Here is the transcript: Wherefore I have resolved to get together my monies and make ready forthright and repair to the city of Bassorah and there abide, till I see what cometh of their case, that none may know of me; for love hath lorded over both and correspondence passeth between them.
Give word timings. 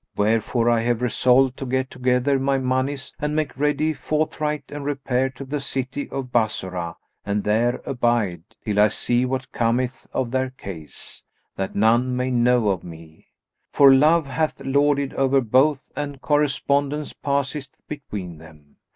Wherefore 0.17 0.67
I 0.67 0.79
have 0.79 1.03
resolved 1.03 1.57
to 1.57 1.65
get 1.67 1.91
together 1.91 2.39
my 2.39 2.57
monies 2.57 3.13
and 3.19 3.35
make 3.35 3.55
ready 3.55 3.93
forthright 3.93 4.63
and 4.69 4.83
repair 4.83 5.29
to 5.29 5.45
the 5.45 5.59
city 5.61 6.09
of 6.09 6.31
Bassorah 6.31 6.95
and 7.23 7.43
there 7.43 7.83
abide, 7.85 8.41
till 8.65 8.79
I 8.79 8.87
see 8.87 9.25
what 9.25 9.51
cometh 9.51 10.07
of 10.11 10.31
their 10.31 10.49
case, 10.49 11.23
that 11.55 11.75
none 11.75 12.15
may 12.15 12.31
know 12.31 12.69
of 12.69 12.83
me; 12.83 13.27
for 13.71 13.93
love 13.93 14.25
hath 14.25 14.59
lorded 14.61 15.13
over 15.13 15.39
both 15.39 15.91
and 15.95 16.19
correspondence 16.19 17.13
passeth 17.13 17.69
between 17.87 18.39
them. 18.39 18.77